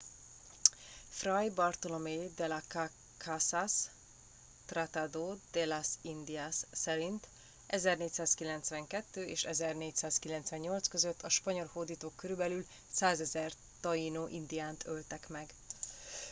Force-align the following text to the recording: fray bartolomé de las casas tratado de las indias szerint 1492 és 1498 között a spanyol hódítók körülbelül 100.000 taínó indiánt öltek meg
fray 1.17 1.49
bartolomé 1.49 2.15
de 2.35 2.47
las 2.47 2.63
casas 3.19 3.91
tratado 4.65 5.37
de 5.53 5.67
las 5.67 5.99
indias 6.01 6.55
szerint 6.73 7.27
1492 7.69 9.27
és 9.27 9.43
1498 9.43 10.87
között 10.87 11.21
a 11.21 11.29
spanyol 11.29 11.69
hódítók 11.73 12.15
körülbelül 12.15 12.65
100.000 12.95 13.51
taínó 13.79 14.27
indiánt 14.27 14.85
öltek 14.87 15.27
meg 15.29 15.53